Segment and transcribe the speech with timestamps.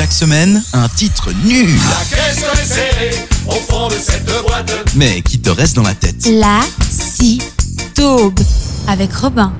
[0.00, 1.78] Chaque semaine, un titre nul,
[3.46, 4.72] au fond de cette boîte.
[4.96, 6.26] mais qui te reste dans la tête?
[6.26, 7.42] La si
[7.94, 8.40] taube
[8.88, 9.52] avec Robin.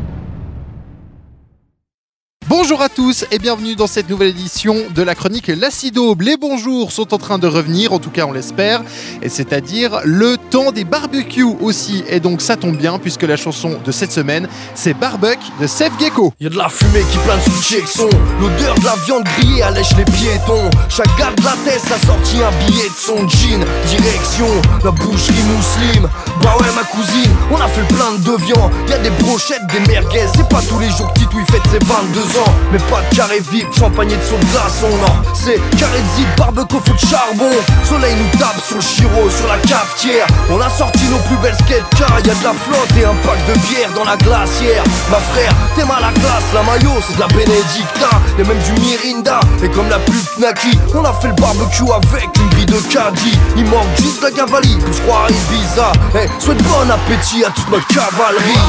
[2.50, 6.22] Bonjour à tous et bienvenue dans cette nouvelle édition de la chronique L'Acidaube.
[6.22, 8.82] Les bonjours sont en train de revenir, en tout cas on l'espère,
[9.22, 12.02] et c'est-à-dire le temps des barbecues aussi.
[12.08, 15.92] Et donc ça tombe bien puisque la chanson de cette semaine, c'est Barbuck de Seth
[16.00, 16.32] Gecko.
[16.40, 18.10] Y'a de la fumée qui plane sous le Jackson.
[18.40, 20.70] L'odeur de la viande grillée allège les piétons.
[20.88, 23.64] Chaque gars de la tête a sorti un billet de son jean.
[23.86, 24.48] Direction
[24.82, 26.10] la boucherie musulmane.
[26.42, 30.26] Bah ouais ma cousine, on a fait plein de viande Y'a des brochettes, des merguez.
[30.34, 32.39] C'est pas tous les jours que Titouille fête ses 22 ans
[32.72, 36.28] Mais pas de carré vide, champagne et de de glaçon Non, c'est carré de zip,
[36.36, 37.50] barbecue, feu de charbon.
[37.88, 40.26] Soleil nous tape sur le chiro, sur la cafetière.
[40.50, 43.38] On a sorti nos plus belles skates car Y'a de la flotte et un pack
[43.46, 44.84] de bière dans la glacière.
[45.10, 45.52] Ma frère,
[45.86, 49.88] mal à classe, la maillot c'est de la Benedicta Et même du Mirinda, et comme
[49.88, 53.38] la pub Naki On a fait le barbecue avec une grille de caddie.
[53.56, 55.92] Il manque juste la cavalerie pour se croire Ibiza.
[56.14, 58.60] Eh, souhaite bon appétit à toute notre cavalerie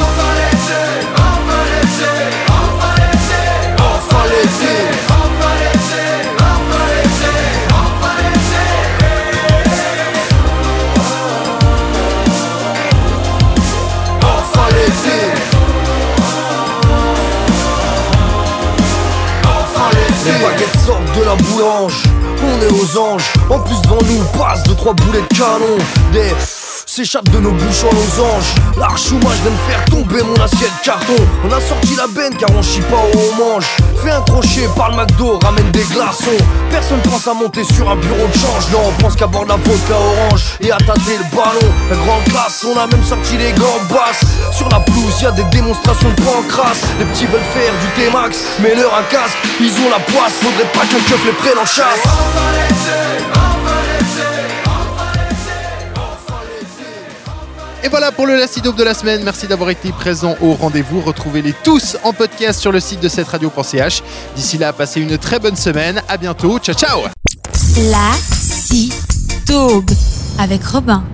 [20.84, 22.02] sortent de la boulange.
[22.42, 23.32] On est aux anges.
[23.50, 25.78] En plus devant nous passe deux trois boulets de canon.
[26.12, 26.30] Des
[26.92, 31.16] s'échappent de nos bouches en losange L'archouma je viens de faire tomber mon assiette carton.
[31.42, 33.64] On a sorti la benne car on chie pas où on mange.
[34.02, 36.36] Fais un crochet par le McDo, ramène des glaçons.
[36.70, 38.70] Personne pense à monter sur un bureau de change.
[38.72, 41.72] Non on pense qu'à boire de la vodka orange Et à tâter le ballon.
[41.88, 44.28] La grande classe, on a même sorti les gants basses.
[44.52, 46.76] Sur la pelouse y des démonstrations de pancras.
[46.98, 49.04] Les petits veulent faire du T-Max Mais leur un
[49.60, 50.34] ils ont la poisse.
[50.42, 53.11] Faudrait pas qu'un keuf les prenne en chasse
[57.84, 59.22] Et voilà pour le L'Acidaube de la semaine.
[59.24, 61.00] Merci d'avoir été présent au rendez-vous.
[61.00, 64.02] Retrouvez-les tous en podcast sur le site de cette radio.ch.
[64.36, 66.00] D'ici là, passez une très bonne semaine.
[66.08, 66.58] À bientôt.
[66.60, 67.00] Ciao, ciao
[67.90, 68.12] La
[69.46, 69.90] taube
[70.38, 71.04] avec Robin.